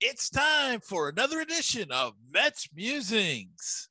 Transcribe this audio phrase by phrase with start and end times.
[0.00, 3.88] It's time for another edition of Mets Musings.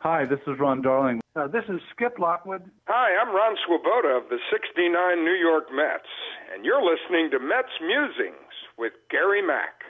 [0.00, 1.20] Hi, this is Ron Darling.
[1.34, 2.62] Uh, this is Skip Lockwood.
[2.86, 6.06] Hi, I'm Ron Swoboda of the 69 New York Mets,
[6.54, 9.82] and you're listening to Mets Musings with Gary Mack.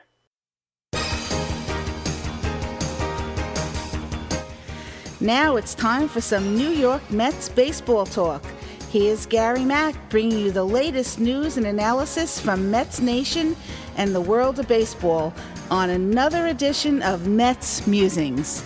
[5.21, 8.45] Now it's time for some New York Mets baseball talk.
[8.91, 13.57] Here's Gary Mack bringing you the latest news and analysis from Mets Nation
[13.97, 15.33] and the world of baseball
[15.71, 18.63] on another edition of Mets Musings.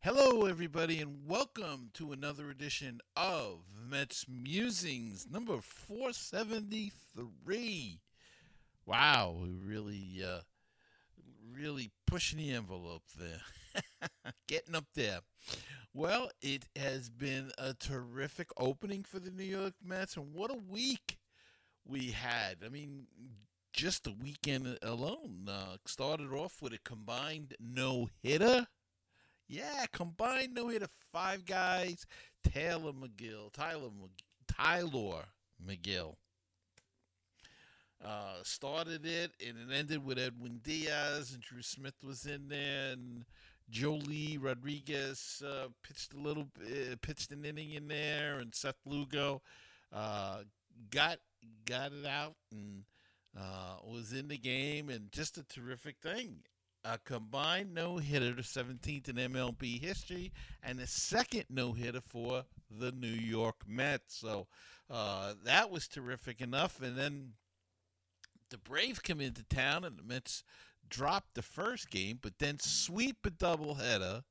[0.00, 8.00] Hello, everybody, and welcome to another edition of Mets Musings, number 473.
[8.84, 10.40] Wow, we really, uh,
[11.50, 13.40] really pushing the envelope there,
[14.48, 15.20] getting up there.
[15.92, 20.58] Well, it has been a terrific opening for the New York Mets, and what a
[20.58, 21.18] week
[21.86, 22.58] we had.
[22.64, 23.06] I mean,
[23.72, 28.66] just the weekend alone uh, started off with a combined no hitter.
[29.46, 32.06] Yeah, combined no hitter, five guys.
[32.42, 33.90] Taylor Megill, Tyler,
[34.48, 35.24] Tylor
[35.64, 36.16] Megill
[38.04, 42.92] uh, started it, and it ended with Edwin Diaz and Drew Smith was in there,
[42.92, 43.24] and
[43.70, 49.42] Joely Rodriguez uh, pitched a little, uh, pitched an inning in there, and Seth Lugo
[49.92, 50.38] uh,
[50.90, 51.18] got
[51.66, 52.84] got it out and
[53.38, 56.40] uh, was in the game, and just a terrific thing.
[56.84, 62.44] A combined no hitter, the 17th in MLB history, and the second no hitter for
[62.70, 64.16] the New York Mets.
[64.16, 64.48] So
[64.90, 66.82] uh, that was terrific enough.
[66.82, 67.32] And then
[68.50, 70.44] the Braves come into town and the Mets
[70.88, 74.22] drop the first game, but then sweep a doubleheader.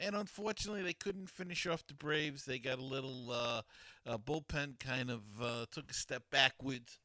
[0.00, 2.44] And unfortunately, they couldn't finish off the Braves.
[2.44, 3.62] They got a little uh,
[4.06, 7.00] uh, bullpen kind of uh, took a step backwards,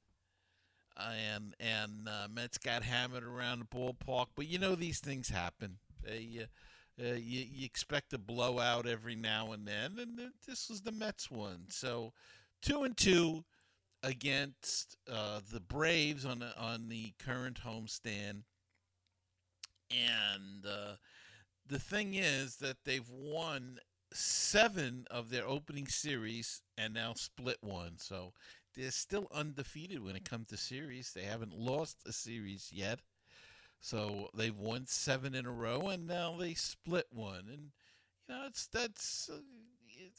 [0.96, 4.28] and and uh, Mets got hammered around the ballpark.
[4.36, 5.80] But you know these things happen.
[6.03, 6.46] They, uh,
[7.03, 11.31] uh, you, you expect a blowout every now and then, and this was the Mets
[11.31, 11.66] one.
[11.69, 12.13] So
[12.62, 13.46] two and two
[14.03, 18.44] against uh, the Braves on the, on the current homestand,
[19.91, 20.96] and uh,
[21.68, 23.80] the thing is that they've won
[24.13, 27.94] seven of their opening series and now split one.
[27.97, 28.34] So
[28.75, 31.13] they're still undefeated when it comes to series.
[31.13, 33.00] They haven't lost a series yet.
[33.81, 37.50] So they've won seven in a row, and now they split one.
[37.52, 37.72] And
[38.28, 39.40] you know, it's that's uh,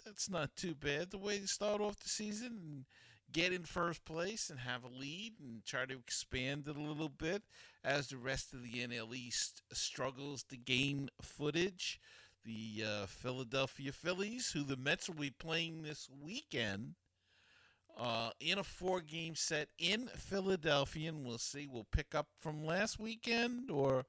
[0.04, 2.86] that's not too bad the way to start off the season.
[3.32, 7.08] Get in first place and have a lead and try to expand it a little
[7.08, 7.42] bit
[7.82, 12.00] as the rest of the NL East struggles to gain footage.
[12.44, 16.94] The uh, Philadelphia Phillies, who the Mets will be playing this weekend
[17.98, 21.66] uh, in a four game set in Philadelphia, and we'll see.
[21.70, 24.04] We'll pick up from last weekend or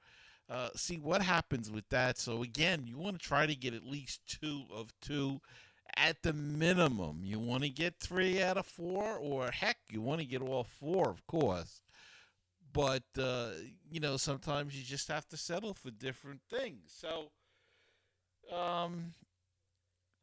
[0.49, 2.17] uh, see what happens with that.
[2.17, 5.41] So, again, you want to try to get at least two of two
[5.97, 7.21] at the minimum.
[7.23, 10.63] You want to get three out of four, or heck, you want to get all
[10.63, 11.81] four, of course.
[12.73, 13.49] But, uh,
[13.89, 16.93] you know, sometimes you just have to settle for different things.
[16.93, 17.31] So,
[18.53, 19.13] um,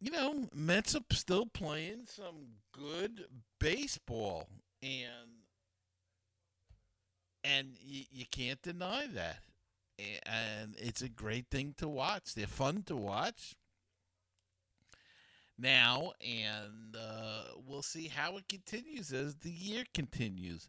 [0.00, 3.24] you know, Mets are still playing some good
[3.58, 4.48] baseball,
[4.82, 5.30] and
[7.44, 9.38] and you, you can't deny that.
[10.26, 12.34] And it's a great thing to watch.
[12.34, 13.54] They're fun to watch
[15.58, 20.68] now, and uh, we'll see how it continues as the year continues.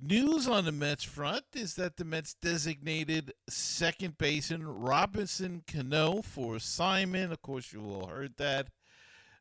[0.00, 6.56] News on the Mets front is that the Mets designated second baseman Robinson Cano for
[6.56, 7.32] assignment.
[7.32, 8.68] Of course, you all heard that.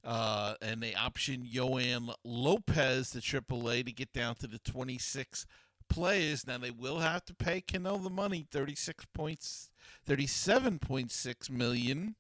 [0.04, 5.48] Uh, and they optioned Yoan Lopez to AAA to get down to the 26
[5.90, 6.46] players.
[6.46, 9.70] Now they will have to pay Cano the money, 36 points,
[10.08, 12.16] 37.6 million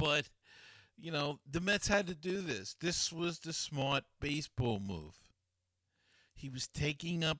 [0.00, 0.30] but
[1.00, 2.76] you know the Mets had to do this.
[2.80, 5.14] This was the smart baseball move.
[6.34, 7.38] He was taking up,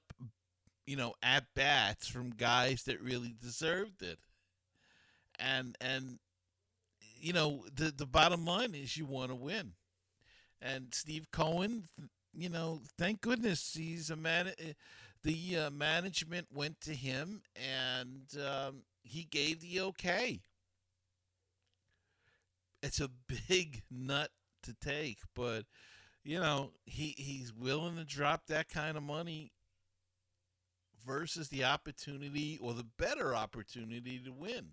[0.86, 4.18] you know, at bats from guys that really deserved it,
[5.38, 6.18] and and
[7.18, 9.72] you know the the bottom line is you want to win,
[10.60, 11.84] and Steve Cohen,
[12.32, 14.52] you know, thank goodness he's a man.
[15.22, 20.40] The uh, management went to him and um, he gave the okay
[22.90, 23.08] it's a
[23.48, 24.30] big nut
[24.64, 25.64] to take, but
[26.24, 29.52] you know, he he's willing to drop that kind of money
[31.06, 34.70] versus the opportunity or the better opportunity to win.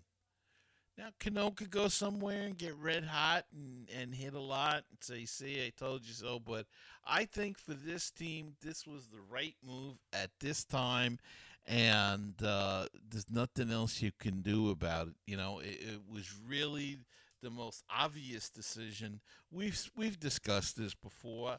[0.98, 4.98] Now Cano could go somewhere and get red hot and, and hit a lot and
[5.00, 6.66] say, "See, I told you so." But
[7.06, 11.20] I think for this team, this was the right move at this time,
[11.64, 15.14] and uh, there's nothing else you can do about it.
[15.24, 16.98] You know, it, it was really
[17.42, 19.20] the most obvious decision.
[19.50, 21.58] We've we've discussed this before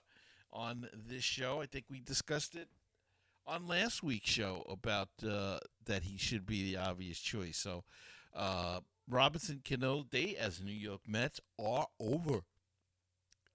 [0.51, 1.61] on this show.
[1.61, 2.67] I think we discussed it
[3.45, 7.57] on last week's show about uh, that he should be the obvious choice.
[7.57, 7.83] So.
[8.35, 12.41] Uh, Robinson Cano Day as New York Mets are over.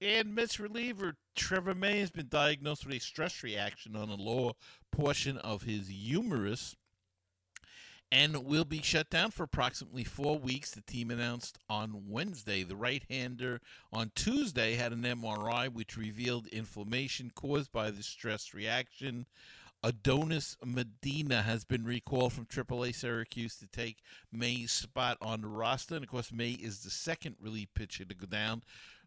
[0.01, 4.53] And Mets reliever Trevor May has been diagnosed with a stress reaction on the lower
[4.91, 6.77] portion of his humerus
[8.15, 10.71] and will be shut down for approximately four weeks.
[10.71, 12.63] The team announced on Wednesday.
[12.63, 13.61] The right hander
[13.93, 19.27] on Tuesday had an MRI which revealed inflammation caused by the stress reaction.
[19.83, 23.99] Adonis Medina has been recalled from AAA Syracuse to take
[24.33, 25.97] May's spot on the roster.
[25.97, 28.63] And of course, May is the second relief pitcher to go down.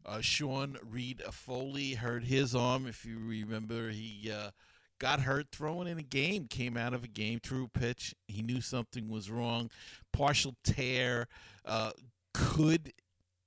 [0.05, 2.85] Uh, Sean Reid-Foley hurt his arm.
[2.85, 4.51] If you remember, he uh,
[4.99, 8.15] got hurt throwing in a game, came out of a game, threw pitch.
[8.27, 9.69] He knew something was wrong.
[10.13, 11.27] Partial tear.
[11.65, 11.91] Uh,
[12.33, 12.93] could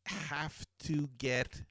[0.07, 1.63] have to get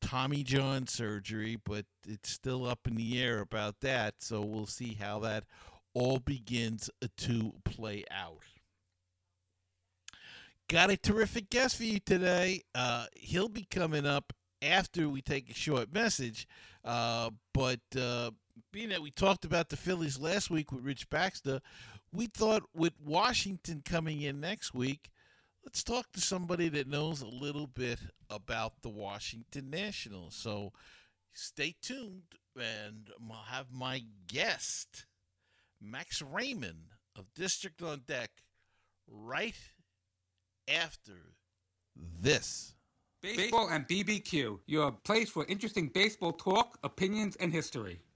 [0.00, 4.14] Tommy John surgery, but it's still up in the air about that.
[4.20, 5.44] So we'll see how that
[5.94, 8.42] all begins to play out.
[10.68, 12.62] Got a terrific guest for you today.
[12.74, 16.46] Uh, he'll be coming up after we take a short message.
[16.84, 18.30] Uh, but uh,
[18.72, 21.60] being that we talked about the Phillies last week with Rich Baxter,
[22.12, 25.10] we thought with Washington coming in next week,
[25.64, 27.98] let's talk to somebody that knows a little bit
[28.30, 30.34] about the Washington Nationals.
[30.34, 30.72] So
[31.32, 32.22] stay tuned
[32.56, 35.06] and I'll have my guest,
[35.80, 38.30] Max Raymond of District on Deck,
[39.06, 39.54] right
[40.68, 41.34] after
[42.20, 42.74] this.
[43.20, 48.00] Baseball and BBQ, your place for interesting baseball talk, opinions, and history.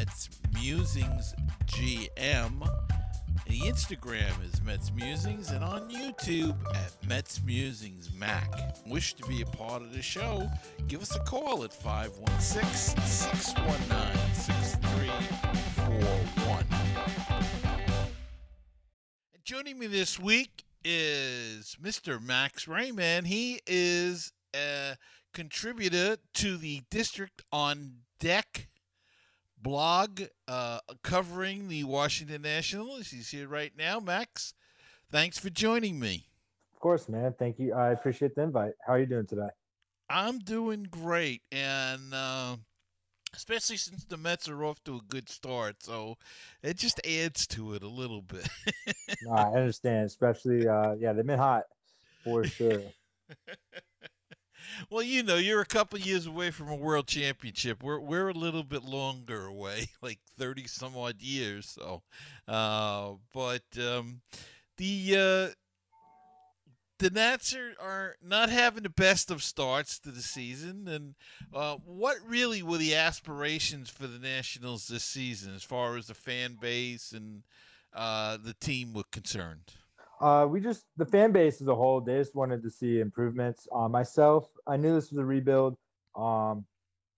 [0.00, 1.34] Mets Musings
[1.66, 2.66] GM.
[3.46, 8.50] The Instagram is Mets Musings, and on YouTube at Mets Musings Mac.
[8.86, 10.50] Wish to be a part of the show?
[10.88, 16.64] Give us a call at 516 619 6341.
[19.44, 22.22] Joining me this week is Mr.
[22.22, 23.26] Max Raymond.
[23.26, 24.96] He is a
[25.34, 28.69] contributor to the District on Deck
[29.62, 33.08] blog uh, covering the Washington Nationals.
[33.08, 34.00] He's here right now.
[34.00, 34.54] Max,
[35.10, 36.26] thanks for joining me.
[36.74, 37.34] Of course, man.
[37.38, 37.74] Thank you.
[37.74, 38.72] I appreciate the invite.
[38.86, 39.48] How are you doing today?
[40.08, 42.56] I'm doing great, and uh,
[43.34, 46.16] especially since the Mets are off to a good start, so
[46.62, 48.48] it just adds to it a little bit.
[49.22, 51.64] no, I understand, especially uh, yeah, they've been hot
[52.24, 52.82] for sure.
[54.90, 57.82] well, you know, you're a couple years away from a world championship.
[57.82, 61.66] We're we're a little bit longer away, like thirty some odd years.
[61.78, 62.02] So,
[62.48, 64.20] uh, but um,
[64.76, 65.54] the uh,
[67.00, 70.86] the Nats are, are not having the best of starts to the season.
[70.86, 71.14] And
[71.52, 76.14] uh, what really were the aspirations for the Nationals this season, as far as the
[76.14, 77.42] fan base and
[77.94, 79.72] uh, the team were concerned?
[80.20, 83.66] Uh, we just the fan base as a whole, they just wanted to see improvements.
[83.74, 85.76] Uh, myself, I knew this was a rebuild.
[86.14, 86.66] Um,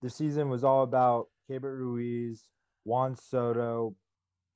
[0.01, 2.47] the season was all about Keibert Ruiz,
[2.85, 3.95] Juan Soto,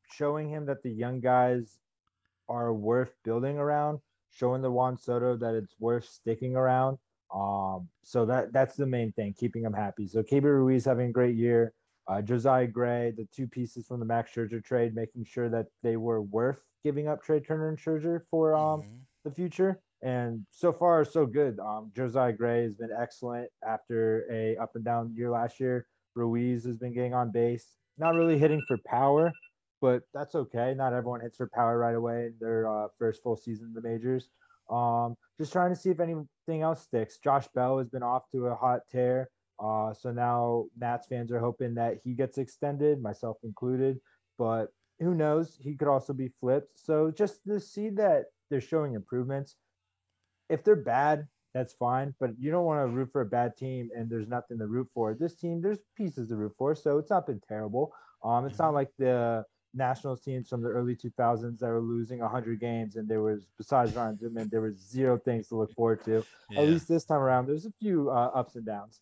[0.09, 1.77] showing him that the young guys
[2.47, 3.99] are worth building around,
[4.31, 6.97] showing the Juan Soto that it's worth sticking around.
[7.33, 10.07] Um, so that that's the main thing, keeping them happy.
[10.07, 11.73] So Keibert Ruiz having a great year.
[12.07, 15.97] Uh, Josiah Gray, the two pieces from the Max Scherzer trade, making sure that they
[15.97, 18.95] were worth giving up Trea Turner and Scherzer for um, mm-hmm.
[19.25, 19.81] the future.
[20.01, 21.59] And so far, so good.
[21.59, 25.85] Um, Josiah Gray has been excellent after a up and down year last year.
[26.15, 29.33] Ruiz has been getting on base, not really hitting for power,
[29.81, 30.73] but that's okay.
[30.77, 33.81] Not everyone hits for power right away in their uh, first full season in the
[33.81, 34.29] majors.
[34.71, 37.17] Um, just trying to see if anything else sticks.
[37.21, 39.29] Josh Bell has been off to a hot tear.
[39.59, 43.99] Uh, so now Nats fans are hoping that he gets extended, myself included.
[44.37, 44.67] But
[44.99, 45.57] who knows?
[45.61, 46.79] He could also be flipped.
[46.79, 49.55] So just to see that they're showing improvements.
[50.49, 52.13] If they're bad, that's fine.
[52.19, 54.87] But you don't want to root for a bad team and there's nothing to root
[54.93, 55.13] for.
[55.13, 56.75] This team, there's pieces to root for.
[56.75, 57.93] So it's not been terrible.
[58.23, 62.59] Um, it's not like the Nationals teams from the early 2000s that were losing 100
[62.59, 66.23] games and there was, besides Ryan Zimmerman, there was zero things to look forward to.
[66.49, 66.61] Yeah.
[66.61, 69.01] At least this time around, there's a few uh, ups and downs.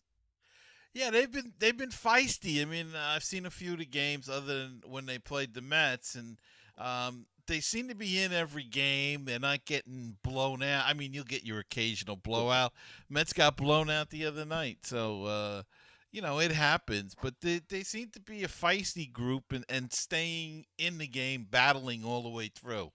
[0.96, 2.62] Yeah, they've been they've been feisty.
[2.62, 5.52] I mean, uh, I've seen a few of the games other than when they played
[5.52, 6.38] the Mets, and
[6.78, 9.26] um, they seem to be in every game.
[9.26, 10.84] They're not getting blown out.
[10.86, 12.72] I mean, you'll get your occasional blowout.
[13.10, 15.62] Mets got blown out the other night, so uh,
[16.12, 17.14] you know it happens.
[17.20, 21.46] But they they seem to be a feisty group and and staying in the game,
[21.50, 22.90] battling all the way through.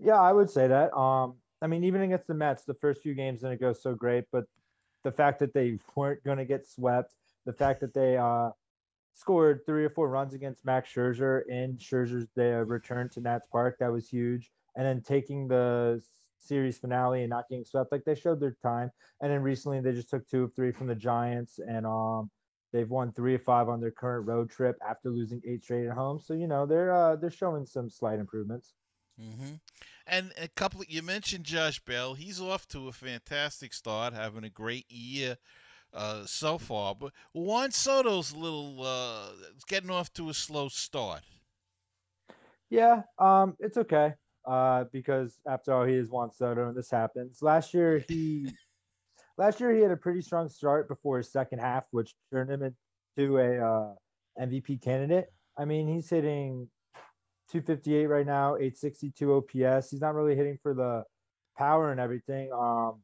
[0.00, 0.92] Yeah, I would say that.
[0.92, 4.24] Um, I mean, even against the Mets, the first few games didn't go so great,
[4.32, 4.42] but
[5.08, 7.14] the fact that they weren't going to get swept,
[7.46, 8.50] the fact that they uh,
[9.14, 12.28] scored three or four runs against Max Scherzer in Scherzer's
[12.68, 14.50] return to Nats Park, that was huge.
[14.76, 16.02] And then taking the
[16.36, 18.90] series finale and not getting swept, like they showed their time.
[19.22, 22.30] And then recently they just took two of three from the Giants, and um,
[22.74, 25.96] they've won three of five on their current road trip after losing eight straight at
[25.96, 26.20] home.
[26.20, 28.74] So you know they're uh, they're showing some slight improvements.
[29.18, 29.54] Hmm
[30.06, 30.82] And a couple.
[30.86, 32.14] You mentioned Josh Bell.
[32.14, 35.36] He's off to a fantastic start, having a great year
[35.92, 36.94] uh, so far.
[36.94, 39.30] But Juan Soto's a little uh,
[39.66, 41.22] getting off to a slow start.
[42.70, 44.14] Yeah, um, it's okay.
[44.46, 47.42] Uh, because after all, he is Juan Soto, and this happens.
[47.42, 48.50] Last year, he
[49.38, 52.62] last year he had a pretty strong start before his second half, which turned him
[52.62, 53.94] into a uh,
[54.40, 55.30] MVP candidate.
[55.58, 56.68] I mean, he's hitting
[57.50, 59.90] 258 right now, 862 OPS.
[59.90, 61.04] He's not really hitting for the
[61.56, 62.52] power and everything.
[62.52, 63.02] Um,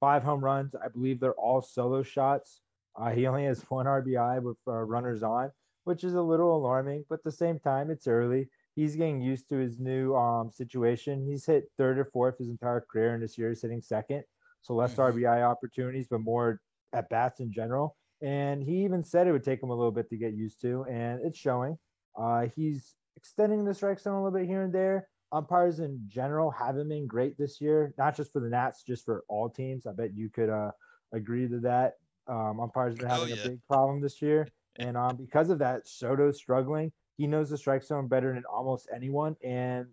[0.00, 2.60] five home runs, I believe they're all solo shots.
[2.94, 5.50] Uh, he only has one RBI with uh, runners on,
[5.84, 7.04] which is a little alarming.
[7.08, 8.48] But at the same time, it's early.
[8.74, 11.24] He's getting used to his new um, situation.
[11.26, 14.24] He's hit third or fourth his entire career, and this year he's hitting second.
[14.60, 15.12] So less Mhm.
[15.14, 16.60] RBI opportunities, but more
[16.92, 17.96] at bats in general.
[18.22, 20.84] And he even said it would take him a little bit to get used to,
[20.84, 21.78] and it's showing.
[22.16, 25.08] Uh, he's extending the strike zone a little bit here and there.
[25.32, 29.24] Umpires in general haven't been great this year, not just for the Nats, just for
[29.28, 29.86] all teams.
[29.86, 30.70] I bet you could uh,
[31.12, 31.94] agree to that.
[32.28, 33.34] Um, umpires have been Oh, having yeah.
[33.34, 36.92] a big problem this year, and um, because of that, Soto's struggling.
[37.16, 39.86] He knows the strike zone better than almost anyone, and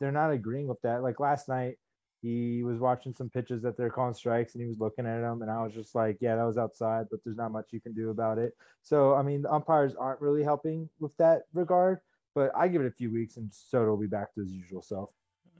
[0.00, 1.02] they're not agreeing with that.
[1.02, 1.78] Like last night,
[2.22, 5.42] he was watching some pitches that they're calling strikes, and he was looking at them,
[5.42, 7.92] and I was just like, "Yeah, that was outside, but there's not much you can
[7.92, 12.00] do about it." So, I mean, the umpires aren't really helping with that regard.
[12.34, 14.82] But I give it a few weeks, and Soto will be back to his usual
[14.82, 15.10] self.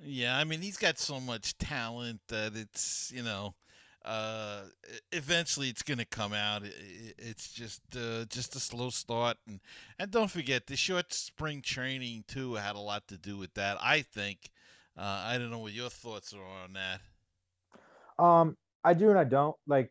[0.02, 3.54] Yeah, I mean he's got so much talent that it's you know,
[4.04, 4.62] uh,
[5.12, 6.62] eventually it's gonna come out.
[7.16, 9.60] It's just uh, just a slow start, and
[9.98, 13.78] and don't forget the short spring training too had a lot to do with that.
[13.80, 14.50] I think.
[14.96, 18.22] Uh, I don't know what your thoughts are on that.
[18.24, 19.56] Um, I do and I don't.
[19.66, 19.90] Like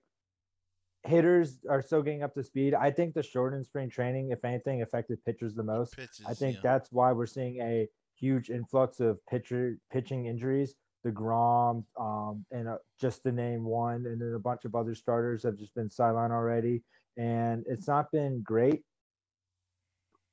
[1.06, 2.74] hitters are still getting up to speed.
[2.74, 5.96] I think the shortened spring training, if anything, affected pitchers the most.
[5.98, 6.62] Pitches, I think yeah.
[6.64, 10.76] that's why we're seeing a huge influx of pitcher pitching injuries.
[11.06, 15.44] deGrom, um, and uh, just to name one, and then a bunch of other starters
[15.44, 16.82] have just been sidelined already,
[17.18, 18.86] and it's not been great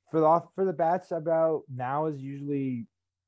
[0.09, 1.11] for the off for the bats.
[1.11, 2.87] About now is usually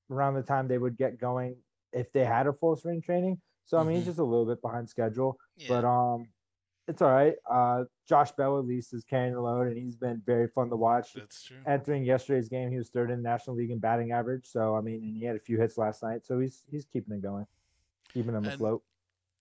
[0.09, 1.57] around the time they would get going
[1.91, 3.41] if they had a full spring training.
[3.65, 3.97] So I mean, Mhm.
[3.97, 5.67] he's just a little bit behind schedule, Yeah.
[5.67, 6.27] but um,
[6.87, 7.35] it's all right.
[7.49, 10.75] Uh, Josh Bell at least is carrying the load, and he's been very fun to
[10.75, 11.57] watch That's true.
[11.65, 14.45] entering yesterday's game, he was third in the National League in batting average.
[14.45, 17.13] So I mean, and he had a few hits last night, so he's he's keeping
[17.15, 17.47] it going,
[18.13, 18.83] keeping them And- afloat.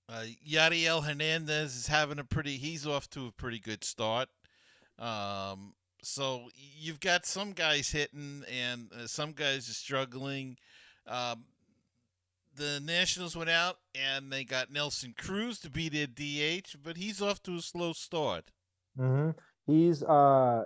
[0.09, 2.59] Uh, Yadiel Hernandez is having a pretty.
[2.59, 4.29] He's off to a pretty good start.
[4.99, 10.59] Um, so you've got some guys hitting, and uh, some guys are struggling.
[11.07, 11.45] Um,
[12.55, 17.21] the Nationals went out and they got Nelson Cruz to be their DH, but he's
[17.23, 18.51] off to a slow start.
[18.97, 19.31] hmm
[19.67, 20.65] He's uh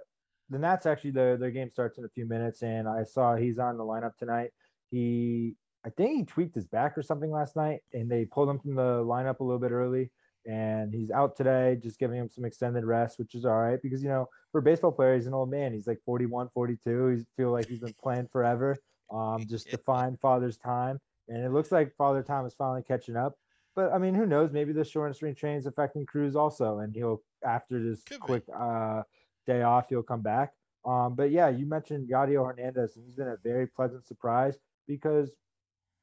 [0.48, 3.58] the Nats actually their their game starts in a few minutes, and I saw he's
[3.58, 4.52] on the lineup tonight.
[4.90, 8.58] He I think he tweaked his back or something last night, and they pulled him
[8.58, 10.10] from the lineup a little bit early.
[10.46, 14.02] And he's out today, just giving him some extended rest, which is all right because
[14.02, 15.72] you know for a baseball player, he's an old man.
[15.74, 17.08] He's like 41, 42.
[17.08, 18.76] He's feel like he's been playing forever.
[19.10, 19.72] Um, just Yeah.
[19.76, 23.38] define father's time, and it looks like father time is finally catching up.
[23.74, 24.52] But I mean, who knows?
[24.52, 28.20] Maybe the short and spring train is affecting Cruz also, and he'll after this Could
[28.20, 29.02] quick uh,
[29.46, 30.52] day off, he'll come back.
[30.84, 34.56] Um, but yeah, you mentioned Yadiel Hernandez, and he's been a very pleasant surprise
[34.86, 35.36] because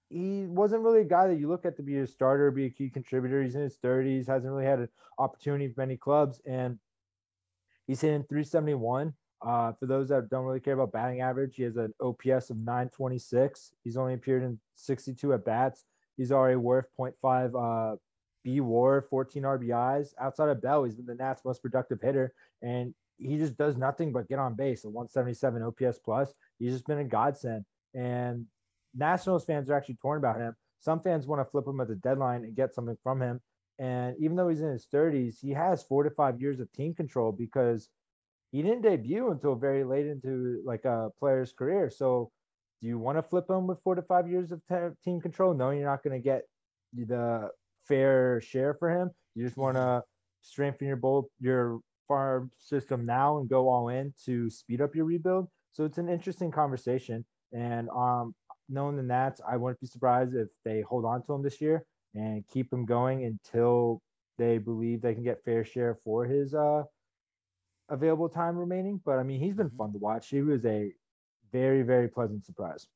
[0.10, 2.70] he wasn't really a guy that you look at to be a starter, be a
[2.70, 3.42] key contributor.
[3.42, 6.78] He's in his 30s, hasn't really had an opportunity for many clubs, and
[7.88, 9.14] he's hitting 371.
[9.44, 12.58] Uh, for those that don't really care about batting average, he has an OPS of
[12.58, 13.74] 926.
[13.84, 15.86] He's only appeared in 62 at bats.
[16.16, 17.98] He's already worth 0.5 uh,
[18.44, 20.14] B WAR, 14 RBIs.
[20.20, 24.12] Outside of Bell, he's been the Nats' most productive hitter, and he just does nothing
[24.12, 24.86] but get on base.
[24.86, 26.34] A 177 OPS plus.
[26.60, 27.66] He's just been a godsend.
[27.94, 28.46] And
[28.96, 30.56] Nationals fans are actually torn about him.
[30.80, 33.42] Some fans want to flip him at the deadline and get something from him.
[33.80, 36.94] And even though he's in his 30s, he has four to five years of team
[36.94, 37.90] control because
[38.54, 41.90] he didn't debut until very late into like a player's career.
[41.90, 42.32] So,
[42.82, 45.54] do you want to flip him with four to five years of te- team control,
[45.54, 46.44] No, you're not going to get
[46.94, 47.50] the
[47.88, 49.10] fair share for him?
[49.34, 50.04] You just want to
[50.42, 55.06] strengthen your bowl, your farm system now and go all in to speed up your
[55.06, 55.48] rebuild.
[55.72, 57.26] So it's an interesting conversation.
[57.54, 58.36] And um,
[58.70, 61.86] knowing the Nats, I wouldn't be surprised if they hold on to him this year
[62.14, 64.02] and keep him going until
[64.38, 66.84] they believe they can get fair share for his uh,
[67.90, 69.02] available time remaining.
[69.06, 70.30] But I mean, he's been fun to watch.
[70.30, 70.94] He was a
[71.52, 72.88] very, very pleasant surprise.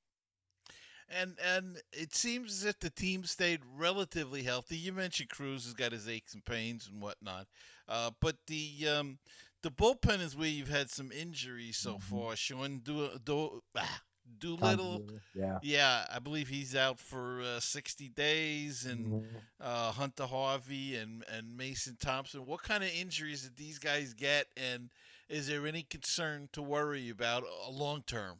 [1.09, 4.77] And and it seems as if the team stayed relatively healthy.
[4.77, 7.47] You mentioned Cruz has got his aches and pains and whatnot,
[7.87, 9.19] uh, but the um,
[9.61, 11.99] the bullpen is where you've had some injuries so Mm-hmm.
[11.99, 12.35] far.
[12.35, 14.01] Sean Do, Do, ah,
[14.39, 15.03] Doolittle,
[15.33, 15.59] Yeah.
[15.61, 19.41] yeah, I believe he's out for uh, 60 days, and Mhm.
[19.59, 22.45] uh, Hunter Harvey and, and Mason Thompson.
[22.45, 24.89] What kind of injuries did these guys get, and
[25.29, 28.39] is there any concern to worry about uh, long term?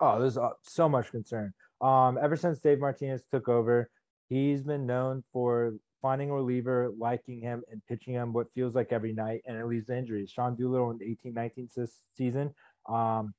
[0.00, 1.52] Oh, there's uh, so much concern.
[1.80, 3.90] Um, ever since Dave Martinez took over,
[4.28, 8.92] he's been known for finding a reliever, liking him, and pitching him what feels like
[8.92, 10.30] every night, and it leads to injuries.
[10.30, 11.68] Sean Doolittle in the 18-19
[12.16, 12.54] season,
[12.88, 13.34] um,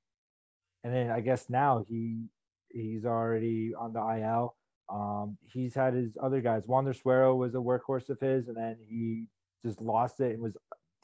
[0.84, 2.26] and then I guess now he
[2.70, 4.56] he's already on the IL.
[4.90, 6.64] Um, he's had his other guys.
[6.66, 9.28] Wander Suero was a workhorse of his, and then he
[9.66, 10.56] just lost it and was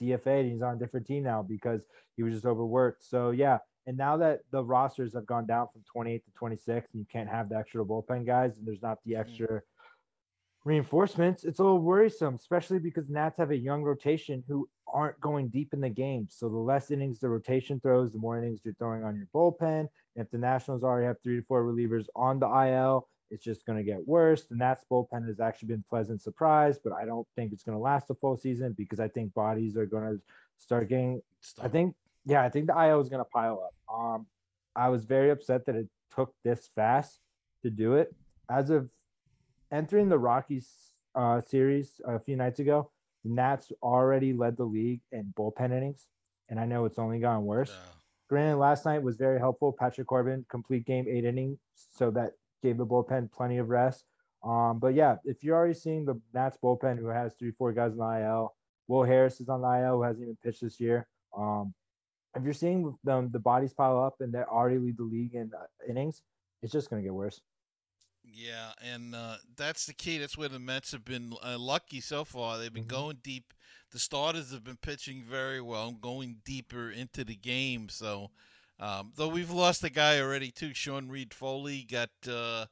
[0.01, 0.51] DFA'd.
[0.51, 1.81] He's on a different team now because
[2.15, 3.03] he was just overworked.
[3.03, 6.99] So yeah, and now that the rosters have gone down from 28 to 26, and
[6.99, 9.61] you can't have the extra bullpen guys, and there's not the extra
[10.65, 15.49] reinforcements, it's a little worrisome, especially because Nats have a young rotation who aren't going
[15.49, 16.27] deep in the game.
[16.29, 19.79] So the less innings the rotation throws, the more innings you're throwing on your bullpen.
[19.79, 23.65] And if the Nationals already have three to four relievers on the IL, it's just
[23.65, 24.45] going to get worse.
[24.45, 27.81] The Nats bullpen has actually been pleasant surprise, but I don't think it's going to
[27.81, 30.21] last the full season because I think bodies are going to
[30.59, 31.21] start getting.
[31.61, 31.95] I think,
[32.25, 33.93] yeah, I think the IL is going to pile up.
[33.93, 34.27] Um,
[34.75, 37.19] I was very upset that it took this fast
[37.63, 38.13] to do it.
[38.49, 38.89] As of
[39.73, 40.69] entering the Rockies
[41.15, 42.91] uh, series a few nights ago,
[43.23, 46.07] the Nats already led the league in bullpen innings,
[46.49, 47.71] and I know it's only gotten worse.
[48.29, 49.75] Granted, last night was very helpful.
[49.77, 54.05] Patrick Corbin complete game eight innings, so that gave the bullpen plenty of rest.
[54.43, 57.91] Um, but yeah, if you're already seeing the Nats bullpen who has three, four guys
[57.91, 58.55] on the IL,
[58.87, 61.07] Will Harris is on the IL who hasn't even pitched this year.
[61.37, 61.73] Um,
[62.35, 65.51] if you're seeing them, the bodies pile up and they already lead the league in
[65.57, 66.21] uh, innings,
[66.61, 67.39] it's just going to get worse.
[68.35, 70.17] Yeah, and uh, that's the key.
[70.17, 72.57] That's where the Mets have been uh, lucky so far.
[72.57, 73.53] They've been going deep.
[73.91, 77.89] The starters have been pitching very well, going deeper into the game.
[77.89, 78.31] So,
[78.79, 82.65] um, though we've lost a guy already too, Sean Reid-Foley got uh,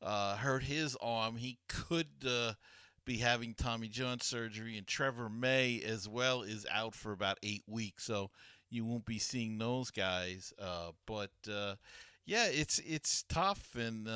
[0.00, 1.36] uh, hurt his arm.
[1.36, 2.54] He could uh,
[3.04, 7.64] be having Tommy John surgery, and Trevor May as well is out for about eight
[7.66, 8.04] weeks.
[8.04, 8.30] So
[8.70, 10.54] you won't be seeing those guys.
[10.58, 11.74] Uh, but uh,
[12.24, 14.08] yeah, it's it's tough and.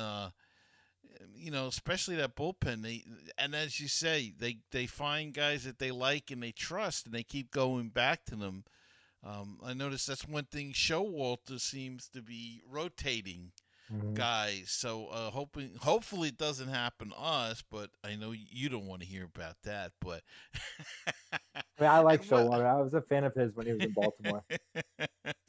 [1.35, 2.81] You know, especially that bullpen.
[2.81, 3.03] They
[3.37, 7.13] and as you say, they they find guys that they like and they trust, and
[7.15, 8.63] they keep going back to them.
[9.23, 10.71] Um, I noticed that's one thing.
[10.71, 13.51] Showalter seems to be rotating
[13.91, 14.13] Mhm.
[14.13, 14.69] guys.
[14.69, 17.63] So uh, hoping, hopefully, it doesn't happen to us.
[17.69, 19.91] But I know you don't want to hear about that.
[19.99, 20.21] But
[21.55, 22.65] I mean, I like Showalter.
[22.65, 24.43] I was a fan of his when he was in Baltimore.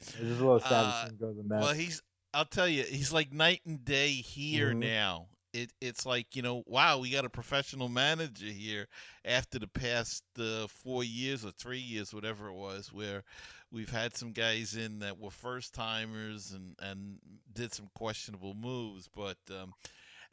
[0.01, 1.61] It's a little sad Uh, to see him go to the Mets.
[1.63, 2.01] Well, he's.
[2.33, 4.79] I'll tell you, he's like night and day here Mhm.
[4.79, 5.27] now.
[5.53, 8.87] It it's like you know, wow, we got a professional manager here
[9.25, 13.23] after the past uh, four years or three years, whatever it was, where
[13.71, 17.17] we've had some guys in that were first timers and and
[17.51, 19.09] did some questionable moves.
[19.13, 19.73] But um,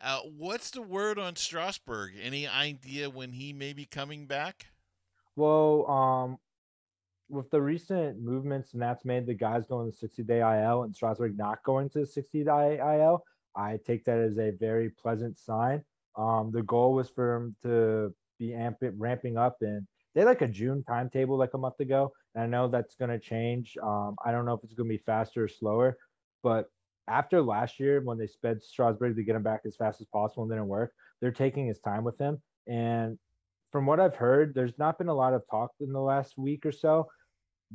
[0.03, 2.13] uh, what's the word on Strasburg?
[2.23, 4.67] Any idea when he may be coming back?
[5.35, 6.39] Well, um,
[7.29, 11.37] with the recent movements Nats made, the guys going to 60 day IL and Strasburg
[11.37, 13.25] not going to 60 day IL,
[13.59, 15.83] I take that as a very pleasant sign.
[16.16, 20.49] Um, the goal was for him to be amp- ramping up, and they like a
[20.49, 22.12] June timetable like a month ago.
[22.35, 23.77] And I know that's going to change.
[23.83, 25.99] Um, I don't know if it's going to be faster or slower,
[26.42, 26.71] but
[27.09, 30.44] after last year when they sped Strasburg to get him back as fast as possible
[30.44, 32.40] and didn't work, they're taking his time with him.
[32.66, 33.18] And
[33.73, 36.64] from what I've heard, there's not been a lot of talk in the last week
[36.64, 37.09] or so.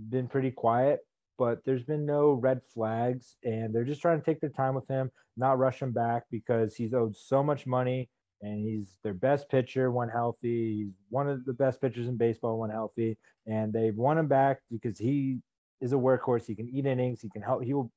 [0.10, 1.00] Been pretty quiet,
[1.38, 4.88] but there's been no red flags, and they're just trying to take their time with
[4.88, 8.10] him, not rush him back because he's owed so much money,
[8.42, 10.76] and he's their best pitcher when healthy.
[10.84, 13.18] He's one of the best pitchers in baseball when healthy,
[13.48, 15.40] and they want him back because he
[15.82, 16.46] is a workhorse.
[16.46, 17.22] He can eat innings.
[17.22, 17.64] He can help.
[17.64, 17.92] He will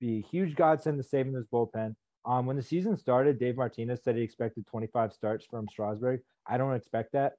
[0.00, 1.94] be a huge godsend to saving this bullpen.
[2.24, 6.20] Um, when the season started, Dave Martinez said he expected 25 starts from Strasburg.
[6.46, 7.34] I don't expect that.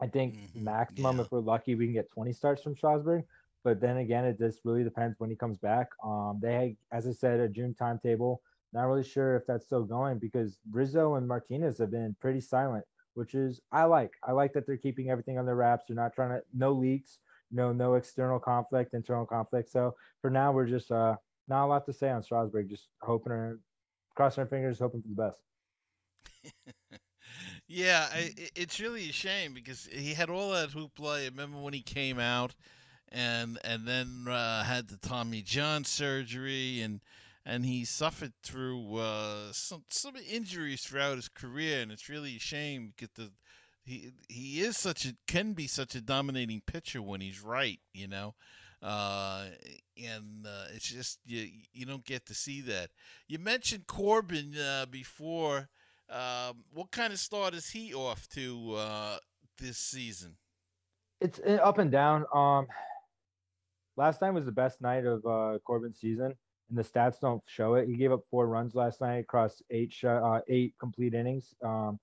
[0.00, 1.24] I think Mhm, maximum, yeah.
[1.24, 3.24] if we're lucky, we can get 20 starts from Strasburg.
[3.64, 5.88] But then again, it just really depends when he comes back.
[6.04, 8.40] Um, they, as I said, a June timetable.
[8.72, 12.84] Not really sure if that's still going because Rizzo and Martinez have been pretty silent,
[13.14, 14.12] which is I like.
[14.26, 15.84] I like that they're keeping everything on their wraps.
[15.88, 17.18] They're not trying to no leaks,
[17.50, 19.70] no no external conflict, internal conflict.
[19.70, 21.16] So for now, we're just uh
[21.48, 22.68] not a lot to say on Strasburg.
[22.68, 23.58] Just hoping or
[24.14, 25.40] crossing our fingers, hoping for the best.
[27.66, 31.22] Yeah, i- it's really a shame because he had all that hoopla.
[31.22, 32.54] I remember when he came out,
[33.10, 37.00] and and then uh, had the Tommy John surgery, and
[37.44, 42.40] and he suffered through uh, some some injuries throughout his career, and it's really a
[42.40, 43.30] shame because the
[43.84, 48.06] he he is such a can be such a dominating pitcher when he's right, you
[48.06, 48.34] know.
[48.80, 49.46] Uh,
[49.96, 52.90] and uh, it's just you you don't get to see that.
[53.26, 55.68] You mentioned Corbin uh, before.
[56.10, 59.16] Um, what kind of start is he off to uh,
[59.58, 60.36] this season?
[61.20, 62.24] It's uh, up and down.
[62.32, 62.66] Um,
[63.98, 66.32] last night was the best night of uh, Corbin's season,
[66.70, 67.88] and the stats don't show it.
[67.88, 71.52] He gave up four runs last night across eight sh- uh, eight complete innings.
[71.62, 71.98] Um,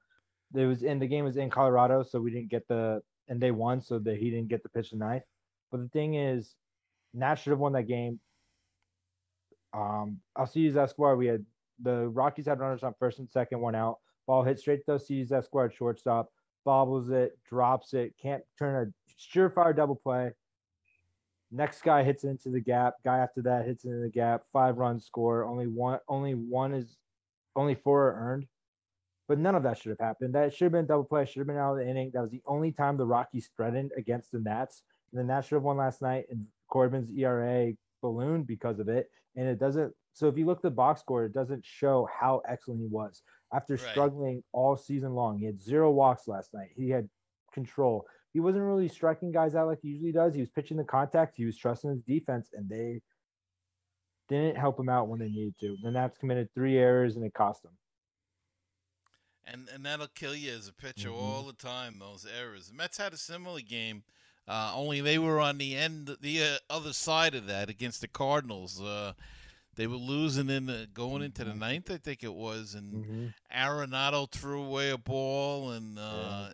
[0.53, 3.51] it was in the game was in Colorado, so we didn't get the and they
[3.51, 5.23] won, so that he didn't get the pitch tonight.
[5.71, 6.53] But the thing is,
[7.13, 8.19] Nat should have won that game.
[9.73, 11.45] Um, Alcides Escobar, we had
[11.81, 13.97] the Rockies had runners on first and second, one out.
[14.27, 16.29] Ball hit straight to Alcides Escobar at shortstop,
[16.65, 20.31] bobbles it, drops it, can't turn a surefire double play.
[21.55, 22.95] Next guy hits it into the gap.
[23.03, 24.43] Guy after that hits it into the gap.
[24.51, 25.45] Five runs score.
[25.45, 25.99] Only one.
[26.07, 26.97] Only one is.
[27.55, 28.47] Only four are earned.
[29.27, 30.35] But none of that should have happened.
[30.35, 31.25] That should have been double play.
[31.25, 32.11] Should have been out of the inning.
[32.13, 34.83] That was the only time the Rockies threatened against the Nats.
[35.11, 36.25] And the Nats should have won last night.
[36.29, 39.09] And Corbin's ERA ballooned because of it.
[39.35, 39.93] And it doesn't.
[40.13, 43.23] So if you look at the box score, it doesn't show how excellent he was
[43.53, 43.89] after Right.
[43.89, 45.39] struggling all season long.
[45.39, 46.71] He had zero walks last night.
[46.75, 47.09] He had
[47.51, 48.05] control.
[48.35, 50.33] He wasn't really striking guys out like he usually does.
[50.35, 51.37] He was pitching the contact.
[51.37, 53.01] He was trusting his defense, and they
[54.27, 55.77] didn't help him out when they needed to.
[55.81, 57.71] The Nats committed three errors, and it cost them.
[59.45, 61.15] And and that'll kill you as a pitcher Mhm.
[61.15, 61.99] all the time.
[61.99, 62.67] Those errors.
[62.67, 64.03] The Mets had a similar game,
[64.49, 68.07] uh, only they were on the end, the uh, other side of that against the
[68.09, 68.81] Cardinals.
[68.81, 69.13] Uh,
[69.75, 74.29] they were losing in the, going into the ninth, I think it was, and Arenado
[74.31, 76.49] threw away a ball, and uh,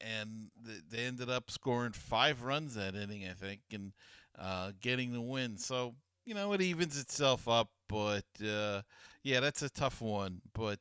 [0.00, 0.50] and
[0.90, 3.92] they ended up scoring five runs that inning, I think, and
[4.38, 5.56] uh, getting the win.
[5.56, 8.82] So you know it evens itself up, but uh,
[9.22, 10.40] yeah, that's a tough one.
[10.52, 10.78] But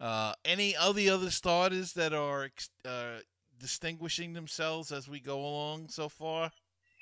[0.00, 2.48] uh, any of the other starters that are
[2.84, 3.18] uh,
[3.58, 6.50] distinguishing themselves as we go along so far?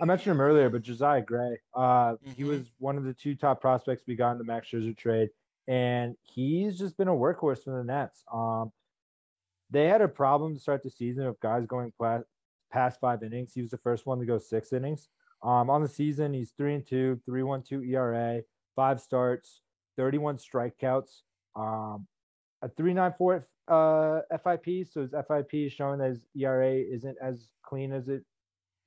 [0.00, 2.48] I mentioned him earlier, but Josiah Gray, uh, he Mhm.
[2.48, 5.30] was one of the two top prospects we got in the Max Scherzer trade,
[5.68, 8.24] and he's just been a workhorse for the Nets.
[8.32, 8.72] Um,
[9.70, 12.22] they had a problem to start the season of guys going pla-
[12.70, 13.54] past five innings.
[13.54, 15.08] He was the first one to go six innings.
[15.42, 18.42] Um, on the season, he's three and two, three one two ERA,
[18.74, 19.62] five starts,
[19.96, 21.22] thirty one strikeouts,
[21.54, 22.08] um,
[22.62, 24.86] a three nine four uh FIP.
[24.88, 28.24] So his FIP is showing that his ERA isn't as clean as it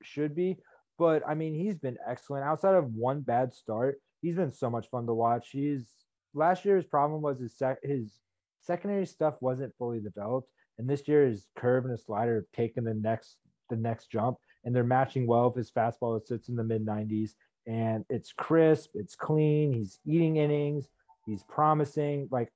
[0.04, 0.60] should be.
[0.98, 2.44] But I mean, he's been excellent.
[2.44, 5.50] Outside of one bad start, he's been so much fun to watch.
[5.52, 5.88] He's
[6.34, 8.20] last year's problem was his sec- his
[8.62, 12.84] secondary stuff wasn't fully developed, and this year his curve and his slider have taken
[12.84, 13.38] the next
[13.70, 16.86] the next jump, and they're matching well with his fastball that sits in the mid
[16.86, 17.32] 90s,
[17.68, 19.74] and it's crisp, it's clean.
[19.74, 20.88] He's eating innings.
[21.26, 22.30] He's promising.
[22.32, 22.50] Like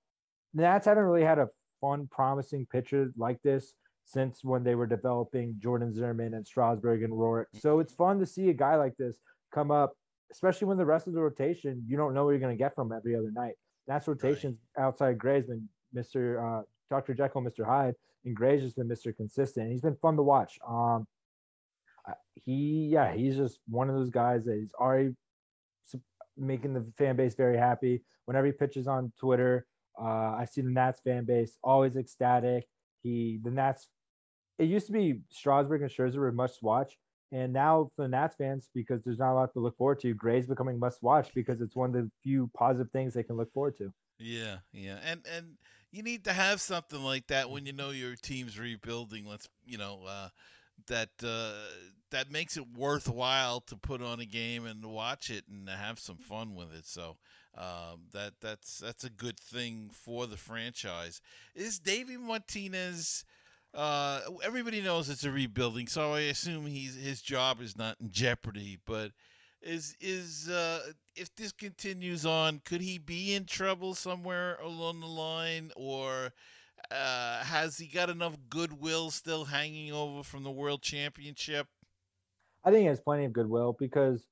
[0.54, 1.50] the Nats haven't really had a
[1.82, 3.74] fun, promising pitcher like this
[4.12, 7.46] since when they were developing Jordan Zimmermann and Strasburg and Roark.
[7.54, 9.16] So it's fun to see a guy like this
[9.54, 9.94] come up,
[10.32, 12.76] especially when the rest of the rotation you don't know what you're going to get
[12.76, 13.56] from every other night.
[13.88, 16.62] That's rotations outside Gray's been Mr.
[16.62, 17.14] Uh, Dr.
[17.14, 17.66] Jekyll, Mr.
[17.66, 17.96] Hyde,
[18.26, 19.16] and Gray's just been Mr.
[19.16, 19.72] Consistent.
[19.72, 20.60] He's been fun to watch.
[20.68, 21.08] Um,
[22.36, 25.16] he, yeah, he's just one of those guys that he's already
[26.38, 28.02] making the fan base very happy.
[28.26, 29.66] Whenever he pitches on Twitter,
[30.00, 32.66] uh, I see the Nats fan base always ecstatic.
[33.04, 33.88] He, the Nats,
[34.62, 36.98] it used to be Strasburg and Scherzer were must watch.
[37.32, 40.14] And now for the Nats fans, because there's not a lot to look forward to,
[40.14, 43.52] Gray's becoming must watch because it's one of the few positive things they can look
[43.54, 43.92] forward to.
[44.20, 45.58] Yeah, yeah, and and
[45.92, 49.26] you need to have something like that when you know your team's rebuilding.
[49.26, 50.30] Let's you know uh,
[50.88, 51.54] that uh,
[52.12, 56.18] that makes it worthwhile to put on a game and watch it and have some
[56.18, 56.86] fun with it.
[56.86, 57.18] So
[57.58, 61.22] um, that that's that's a good thing for the franchise.
[61.56, 63.26] Is Davey Martinez?
[63.74, 68.12] Uh, everybody knows it's a rebuilding, so I assume he's his job is not in
[68.12, 68.80] jeopardy.
[68.86, 69.12] But
[69.62, 75.08] is is uh, if this continues on, could he be in trouble somewhere along the
[75.08, 76.34] line, or
[76.92, 81.68] uh, has he got enough goodwill still hanging over from the World Championship?
[82.64, 84.26] I think he has plenty of goodwill because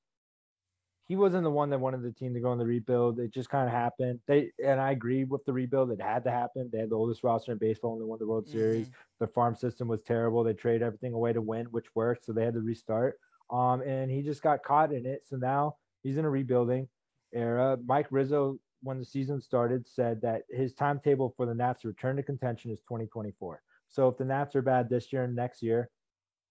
[1.10, 3.18] he wasn't the one that wanted the team to go on the rebuild.
[3.18, 4.20] It just kind of happened.
[4.28, 5.90] They and I agree with the rebuild.
[5.90, 6.70] It had to happen.
[6.72, 8.56] They had the oldest roster in baseball and they won the World mm-hmm.
[8.56, 8.90] Series.
[9.18, 10.44] The farm system was terrible.
[10.44, 12.26] They traded everything away to win, which worked.
[12.26, 13.18] So they had to restart.
[13.50, 15.22] Um, and he just got caught in it.
[15.26, 16.88] So now he's in a rebuilding
[17.34, 17.76] era.
[17.84, 22.14] Mike Rizzo, when the season started, said that his timetable for the Nats to return
[22.18, 23.60] to contention is 2024.
[23.88, 25.90] So if the Nats are bad this year and next year,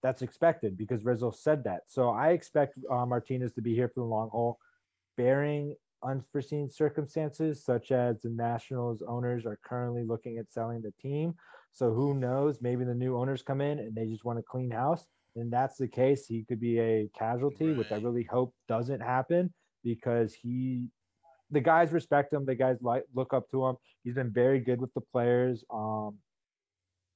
[0.02, 1.82] that's expected because Rizzo said that.
[1.86, 4.58] So I expect uh, Martinez to be here for the long haul,
[5.16, 11.34] bearing unforeseen circumstances such as the Nationals owners are currently looking at selling the team.
[11.72, 12.62] So who knows?
[12.62, 15.04] Maybe the new owners come in and they just want to clean house
[15.36, 17.78] and that's the case, he could be a casualty, right.
[17.78, 19.52] which I really hope doesn't happen
[19.84, 20.88] because he,
[21.50, 22.44] the guys respect him.
[22.44, 23.76] The guys like look up to him.
[24.02, 25.64] He's been very good with the players.
[25.72, 26.16] Um,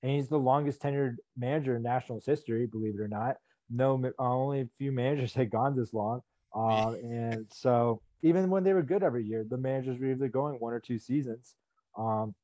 [0.04, 3.36] and he's the longest tenured manager in Nationals history, believe it or not.
[3.70, 6.20] No, uh, only a few managers had gone this long.
[6.54, 10.56] Um, and so even when they were good every year, the managers were either going
[10.56, 11.54] one or two seasons.
[11.98, 12.34] Um,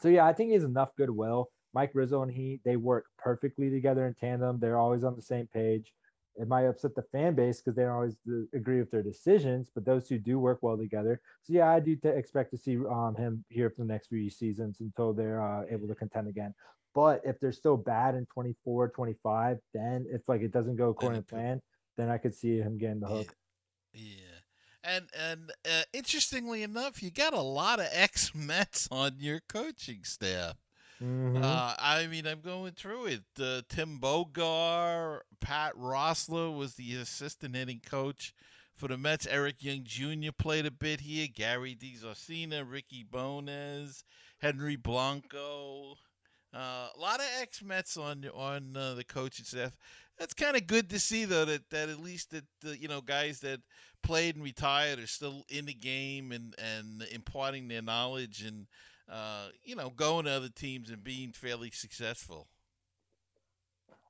[0.00, 1.50] so yeah, I think he has enough goodwill.
[1.74, 4.58] Mike Rizzo and he they work perfectly together in tandem.
[4.58, 5.92] They're always on the same page.
[6.36, 8.16] It might upset the fan base because they don't always
[8.54, 11.20] agree with their decisions, but those two do work well together.
[11.42, 14.30] So yeah, I do t- expect to see um, him here for the next few
[14.30, 16.54] seasons until they're uh, able to contend again.
[16.96, 21.20] But if they're still bad in 24, 25, then if like it doesn't go according
[21.20, 21.60] to plan,
[21.98, 23.36] then I could see him getting the hook.
[23.92, 24.00] Yeah.
[24.02, 24.92] yeah.
[24.94, 30.04] And and uh, interestingly enough, you got a lot of ex Mets on your coaching
[30.04, 30.54] staff.
[31.02, 31.42] Mm-hmm.
[31.42, 33.24] Uh, I mean, I'm going through it.
[33.38, 38.32] Uh, Tim Bogar, Pat Roessler was the assistant hitting coach
[38.74, 39.26] for the Mets.
[39.26, 40.32] Eric Young Jr.
[40.38, 41.28] played a bit here.
[41.30, 44.02] Gary DiSarcina, Ricky Bones,
[44.38, 45.96] Henry Blanco.
[46.56, 49.76] Uh, a lot of ex Mets on on uh, the coaching staff.
[50.18, 53.02] That's kind of good to see, though, that, that at least that the you know
[53.02, 53.60] guys that
[54.02, 58.66] played and retired are still in the game and and imparting their knowledge and
[59.10, 62.48] uh, you know, going to other teams and being fairly successful.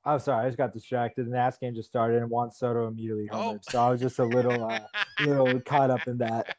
[0.05, 1.27] I'm sorry, I just got distracted.
[1.27, 3.55] The Nats game just started, and Juan Soto immediately homered.
[3.55, 3.59] Oh.
[3.69, 4.79] So I was just a little, uh,
[5.19, 6.55] little caught up in that.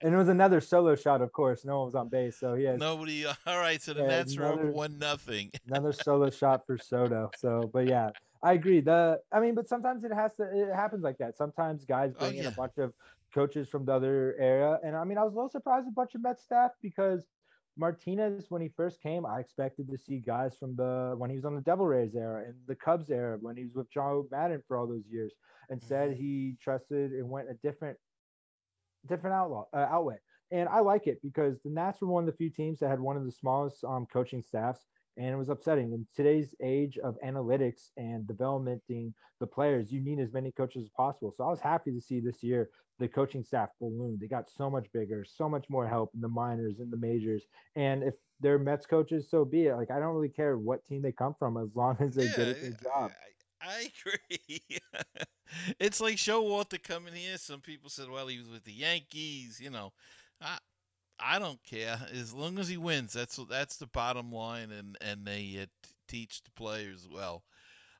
[0.00, 1.64] And it was another solo shot, of course.
[1.64, 3.26] No one was on base, so he had nobody.
[3.46, 5.50] All right, so the yeah, Nats another, are up one nothing.
[5.66, 7.30] another solo shot for Soto.
[7.36, 8.10] So, but yeah,
[8.42, 8.80] I agree.
[8.80, 10.44] The I mean, but sometimes it has to.
[10.44, 11.36] It happens like that.
[11.36, 12.40] Sometimes guys oh, bring oh, yeah.
[12.42, 12.92] in a bunch of
[13.34, 14.78] coaches from the other era.
[14.84, 17.26] And I mean, I was a little surprised a bunch of Mets staff because
[17.76, 21.44] Martinez, when he first came, I expected to see guys from the when he was
[21.44, 24.62] on the Devil Rays era and the Cubs era, when he was with Joe Maddon
[24.66, 25.32] for all those years.
[25.70, 26.20] Instead, mm-hmm.
[26.20, 27.98] he trusted and went a different,
[29.06, 30.20] different outlaw uh, outlet.
[30.50, 33.00] And I like it because the Nats were one of the few teams that had
[33.00, 34.80] one of the smallest um, coaching staffs
[35.18, 35.92] and it was upsetting.
[35.92, 40.90] In today's age of analytics and developing the players, you need as many coaches as
[40.90, 41.34] possible.
[41.36, 44.18] So I was happy to see this year the coaching staff balloon.
[44.20, 47.44] They got so much bigger, so much more help in the minors, and the majors.
[47.76, 49.74] And if they're Mets coaches, so be it.
[49.74, 52.36] Like I don't really care what team they come from as long as they yeah,
[52.36, 53.10] get their job.
[53.10, 53.28] I,
[53.60, 54.60] I agree.
[55.80, 57.38] it's like Showalter coming here.
[57.38, 59.60] Some people said, well, he was with the Yankees.
[59.60, 59.92] You know,
[60.40, 60.58] I
[61.20, 63.12] I don't care as long as he wins.
[63.12, 65.66] That's that's the bottom line, and and they uh,
[66.06, 67.44] teach the players well.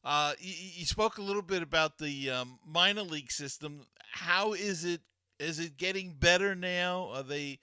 [0.04, 3.84] Uh, you, you, spoke a little bit about the um, minor league system.
[4.12, 5.00] How is it?
[5.40, 7.10] Is it getting better now?
[7.12, 7.58] Are they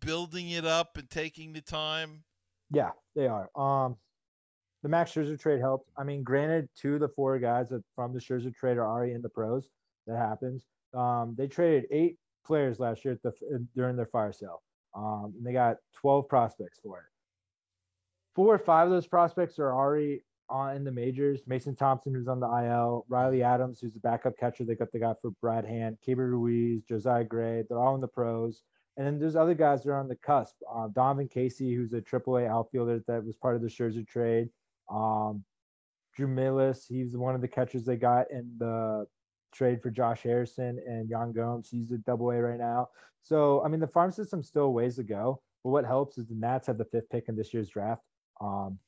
[0.00, 2.24] building it up and taking the time?
[2.70, 3.48] Yeah, they are.
[3.54, 3.96] Um,
[4.86, 5.90] the Max Scherzer trade helped.
[5.98, 9.14] I mean, granted, two of the four guys that from the Scherzer trade are already
[9.14, 9.68] in the pros.
[10.06, 10.64] That happens.
[10.94, 13.32] Um, they traded eight players last year the,
[13.74, 14.62] during their fire sale.
[14.94, 17.04] Um, and they got 12 prospects for it.
[18.36, 21.40] Four or five of those prospects are already on in the majors.
[21.48, 24.62] Mason Thompson, who's on the IL, Riley Adams, who's the backup catcher.
[24.62, 27.64] They got the guy for Brad Hand, Keibert Ruiz, Josiah Gray.
[27.68, 28.62] They're all in the pros.
[28.96, 30.54] And then there's other guys that are on the cusp.
[30.72, 34.48] Uh, Donovan Casey, who's a AAA outfielder that was part of the Scherzer trade.
[34.90, 35.44] Um,
[36.14, 39.06] Drew Millas, he's one of the catchers they got in the
[39.52, 41.68] trade for Josh Harrison and Yan Gomes.
[41.70, 42.88] He's a double A right now.
[43.22, 45.40] So, I mean, the farm system's still ways to go.
[45.64, 48.02] But what helps is the Nats have the fifth pick in this year's draft.
[48.40, 48.78] Um,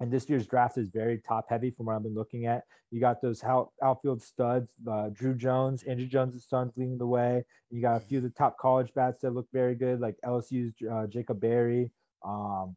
[0.00, 2.64] and this year's draft is very top heavy from what I've been looking at.
[2.90, 7.44] You got those out, outfield studs, uh, Druw Jones, Andruw Jones' sons leading the way.
[7.70, 10.74] You got a few of the top college bats that look very good, like LSU's
[10.90, 11.90] uh, Jacob Berry.
[12.24, 12.76] Um,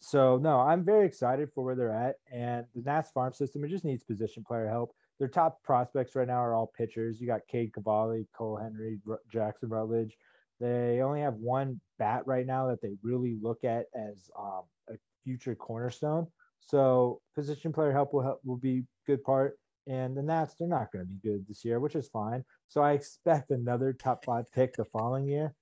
[0.00, 3.68] so no, I'm very excited for where they're at, and the Nats farm system it
[3.68, 4.94] just needs position player help.
[5.18, 7.20] Their top prospects right now are all pitchers.
[7.20, 10.16] You got Cade Cavalli, Cole Henry, R- Jackson Rutledge.
[10.60, 14.94] They only have one bat right now that they really look at as um, a
[15.24, 16.26] future cornerstone.
[16.60, 19.58] So position player help will help will be good part.
[19.88, 22.44] And the Nats, they're not going to be good this year, which is fine.
[22.68, 25.54] So I expect another top five pick the following year.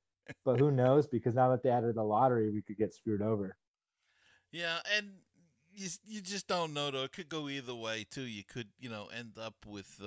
[0.44, 1.06] But who knows?
[1.06, 3.56] Because now that they added the lottery, we could get screwed over.
[4.56, 5.10] Yeah, and
[5.74, 7.04] you you just don't know though.
[7.04, 8.22] It could go either way too.
[8.22, 10.06] You could you know end up with uh,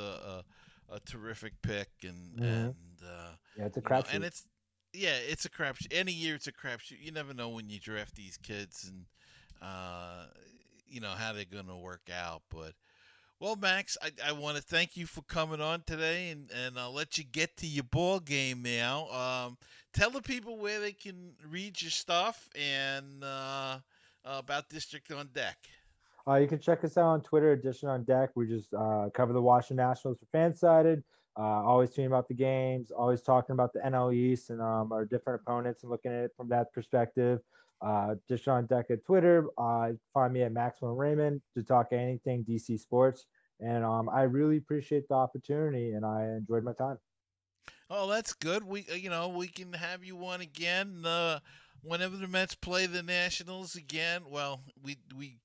[0.90, 2.66] a, a terrific pick and Mhm.
[2.66, 4.16] and uh, Yeah, it's a crapshoot.
[4.16, 4.48] and it's
[4.94, 5.88] yeah, it's a crapshoot.
[5.92, 7.00] Any year it's a crapshoot.
[7.02, 9.06] You never know when you draft these kids and
[9.62, 10.26] uh,
[10.88, 12.42] you know how they're going to work out.
[12.50, 12.74] But
[13.40, 16.94] well, Max, I, I want to thank you for coming on today, and and I'll
[16.94, 19.08] let you get to your ball game now.
[19.12, 19.58] Um,
[19.94, 23.80] tell the people where they can read your stuff and uh,
[24.26, 25.58] about District on Deck.
[26.28, 28.30] Uh, you can check us out on Twitter, Edition on Deck.
[28.36, 31.04] We just uh, cover the Washington Nationals for Fansided.
[31.38, 35.06] Uh, always tweeting about the games, always talking about the NL East and um, our
[35.06, 37.40] different opponents and looking at it from that perspective.
[37.82, 39.46] Uh, Dish on Deck at Twitter.
[39.58, 43.26] Uh, find me at Maximum Raymond to talk anything DC sports.
[43.62, 46.98] And um, I really appreciate the opportunity and I enjoyed my time.
[47.90, 48.64] Oh, that's good.
[48.64, 51.40] We, uh, you know, we can have you on again uh,
[51.84, 54.24] whenever the Mets play the Nationals again.
[54.30, 55.38] Well, we we,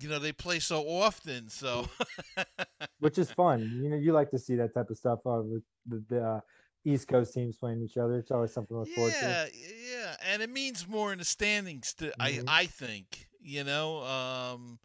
[0.00, 1.88] you know, they play so often, so
[3.00, 3.70] which is fun.
[3.82, 6.40] You know, you like to see that type of stuff uh, with the, the uh,
[6.84, 8.18] East Coast teams playing each other.
[8.18, 9.26] It's always something to look forward to.
[9.26, 9.46] yeah,
[9.90, 11.94] yeah, and it means more in the standings.
[11.94, 12.44] To Mhm.
[12.48, 14.78] I I think you know, um,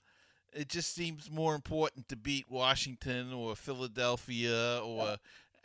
[0.53, 5.17] it just seems more important to beat Washington or Philadelphia or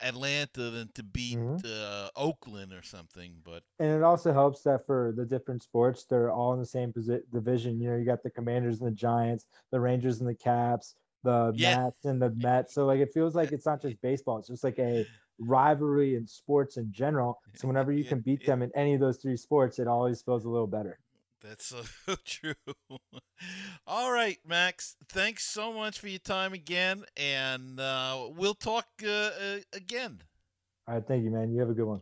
[0.05, 1.65] Atlanta than to beat Mhm.
[1.65, 3.41] uh, Oakland or something.
[3.43, 6.93] But And it also helps that for the different sports, they're all in the same
[6.93, 7.81] posi- division.
[7.81, 11.53] You know, you got the Commanders and the Giants, the Rangers and the Caps, the
[11.53, 11.77] Yeah.
[11.77, 12.75] Nats and the Mets.
[12.75, 15.07] So like it feels like it's not just baseball; it's just like a
[15.39, 17.41] rivalry in sports in general.
[17.55, 20.45] So whenever you can beat them in any of those three sports, it always feels
[20.45, 21.01] a little better.
[21.45, 21.83] That's so
[22.25, 22.55] true.
[23.87, 24.97] All right, Max.
[25.11, 30.23] Thanks so much for your time again, and uh, we'll talk uh, uh, again.
[30.89, 31.53] All right, thank you, man.
[31.53, 32.01] You have a good one.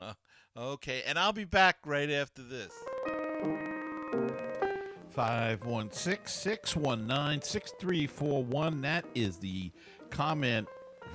[0.57, 2.73] Okay, and I'll be back right after this.
[5.11, 8.81] 516 619 6341.
[8.83, 9.73] That is the
[10.11, 10.69] comment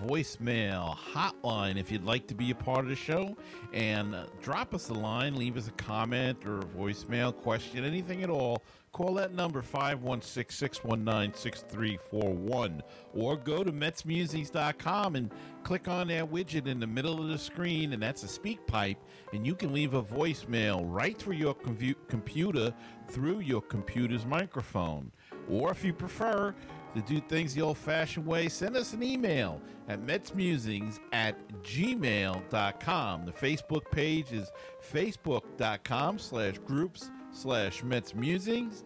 [0.05, 3.35] voicemail hotline if you'd like to be a part of the show.
[3.73, 8.29] And drop us a line, leave us a comment or a voicemail question, anything at
[8.29, 8.63] all.
[8.93, 12.81] Call that number 516 619 6341
[13.13, 15.31] or go to MetsMusings.com and
[15.63, 18.97] click on that widget in the middle of the screen, and that's a SpeakPipe,
[19.33, 22.73] and you can leave a voicemail right through your compu- computer
[23.07, 25.11] through your computer's microphone.
[25.49, 26.53] Or if you prefer
[26.95, 33.25] to do things the old fashioned way, send us an email at metsmusings at gmail.com.
[33.25, 34.51] The Facebook page is
[34.91, 38.83] facebook.com slash groups slash metsmusings.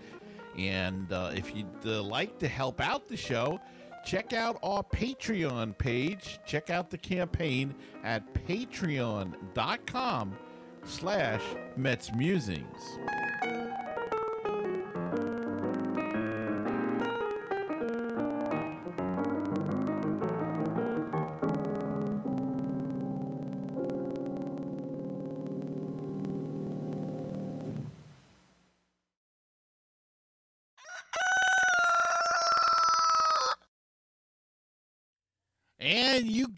[0.57, 3.59] And uh, if you'd uh, like to help out the show,
[4.05, 6.39] check out our Patreon page.
[6.45, 10.33] Check out the campaign at patreon.com
[10.83, 11.41] slash
[11.77, 13.20] metsmusings.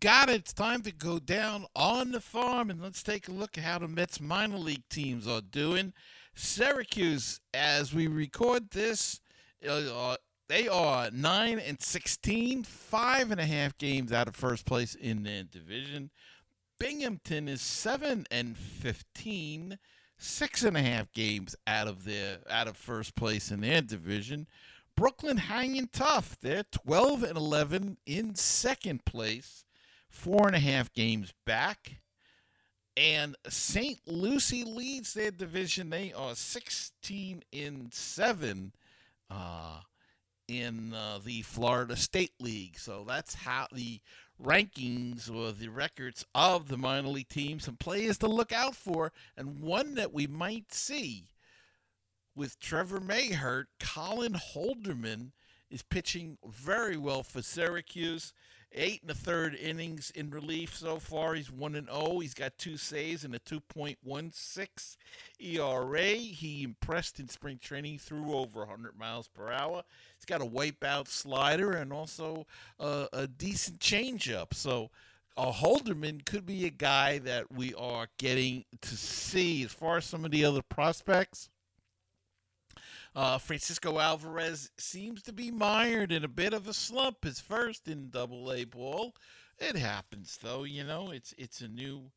[0.04, 0.36] Got it.
[0.42, 3.80] It's time to go down on the farm and let's take a look at how
[3.80, 5.94] the Mets minor league teams are doing.
[6.36, 9.22] Syracuse, as we record this,
[9.66, 10.18] uh,
[10.50, 15.24] they are 9 and 16, five and a half games out of first place in
[15.24, 16.12] their division.
[16.78, 19.80] Binghamton is 7 and 15,
[20.18, 24.48] six and a half games out of their out of first place in their division.
[24.98, 26.36] Brooklyn hanging tough.
[26.42, 29.64] They're 12 and 11 in second place,
[30.14, 31.98] four and a half games back.
[32.96, 34.00] And St.
[34.06, 35.90] Lucie leads their division.
[35.90, 38.72] They are 16 in 7
[39.32, 39.80] uh,
[40.48, 42.78] in uh, the Florida State League.
[42.78, 44.00] So that's how the
[44.42, 49.12] rankings or the records of the minor league teams and players to look out for,
[49.36, 51.26] and one that we might see
[52.36, 55.32] with Trevor May hurt, Colin Holderman
[55.70, 58.34] is pitching very well for Syracuse.
[58.76, 61.36] Eight and a third innings in relief so far.
[61.36, 62.20] He's one and zero.
[62.20, 64.98] He's got two saves and a 2.16
[65.40, 66.16] ERA.
[66.16, 68.00] He impressed in spring training.
[68.00, 69.84] Threw over 100 miles per hour.
[70.18, 72.48] He's got a wipeout slider and also
[72.80, 74.54] a, a decent changeup.
[74.54, 74.90] So.
[75.36, 80.06] Uh, Holderman could be a guy that we are getting to see as far as
[80.06, 81.50] some of the other prospects.
[83.16, 87.24] Uh, Francisco Alvarez seems to be mired in a bit of a slump.
[87.24, 89.16] His first in Double A ball.
[89.60, 90.64] It happens, though.
[90.64, 92.12] You know, it's it's a new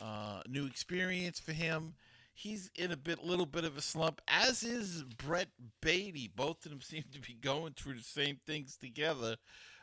[0.00, 1.94] uh, new experience for him.
[2.34, 5.48] He's in a bit, little bit of a slump, as is Brett
[5.80, 6.30] Baty.
[6.34, 9.36] Both of them seem to be going through the same things together.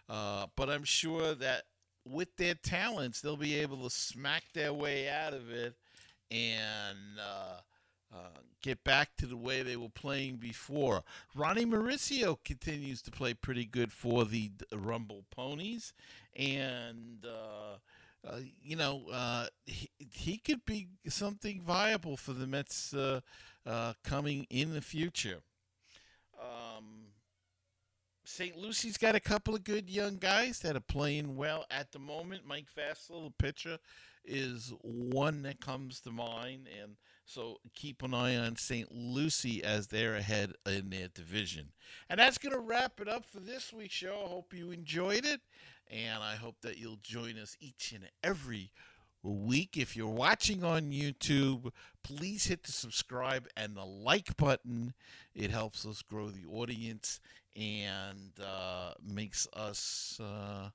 [0.09, 1.63] Uh, but I'm sure that
[2.05, 5.75] with their talents, they'll be able to smack their way out of it
[6.29, 7.59] and uh,
[8.13, 11.03] uh, get back to the way they were playing before.
[11.35, 15.93] Ronny Mauricio continues to play pretty good for the Rumble Ponies,
[16.35, 22.93] and uh, uh, you know uh, he, he could be something viable for the Mets
[22.93, 23.21] uh,
[24.03, 25.41] coming in the future.
[26.39, 27.07] Um,
[28.25, 28.55] St.
[28.55, 32.43] Lucie's got a couple of good young guys that are playing well at the moment.
[32.47, 33.77] Mike Vasil, the pitcher,
[34.23, 36.95] is one that comes to mind, and
[37.33, 38.91] so keep an eye on St.
[38.91, 41.69] Lucie as they're ahead in their division.
[42.09, 44.23] And that's going to wrap it up for this week's show.
[44.25, 45.39] I hope you enjoyed it,
[45.89, 48.71] and I hope that you'll join us each and every
[49.23, 49.77] week.
[49.77, 51.71] If you're watching on YouTube,
[52.03, 54.93] please hit the subscribe and the like button.
[55.33, 57.21] It helps us grow the audience
[57.55, 60.19] and uh, makes us.
[60.21, 60.69] Uh,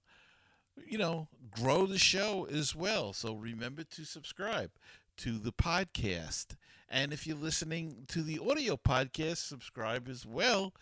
[0.86, 3.14] you know, grow the show as well.
[3.14, 4.70] So remember to subscribe
[5.18, 6.56] to the podcast.
[6.88, 10.72] And if you're listening to the audio podcast, subscribe as well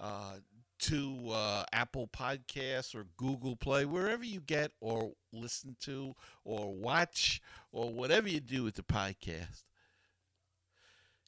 [0.00, 0.34] uh,
[0.80, 6.14] to uh, Apple Podcasts or Google Play, wherever you get or listen to
[6.44, 7.40] or watch
[7.72, 9.64] or whatever you do with the podcast.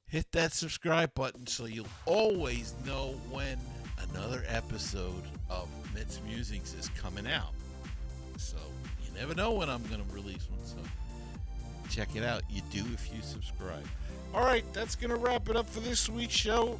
[0.07, 3.59] Hit that subscribe button so you'll always know when
[4.11, 7.55] another episode of Mets Musings is coming out.
[8.37, 8.57] So
[9.05, 10.65] you never know when I'm going to release one.
[10.65, 10.77] So
[11.91, 12.43] check it out.
[12.49, 13.84] You do if you subscribe.
[14.32, 16.78] All right, that's going to wrap it up for this week's show.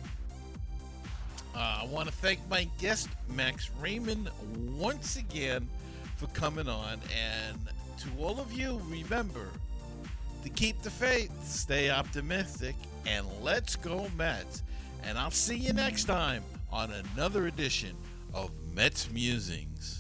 [1.55, 4.31] Uh, I want to thank my guest, Max Raymond,
[4.77, 5.69] once again
[6.17, 7.01] for coming on.
[7.15, 7.59] And
[7.99, 9.49] to all of you, remember
[10.45, 14.63] to keep the faith, stay optimistic, and let's go Mets.
[15.03, 17.97] And I'll see you next time on another edition
[18.33, 20.00] of Mets Musings.